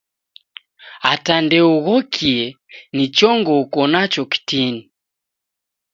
Ata 1.11 1.35
ndeughokie 1.45 2.41
ni 2.95 3.05
chongo 3.17 3.53
uko 3.63 3.81
nacho 3.91 4.21
kitini 4.31 4.81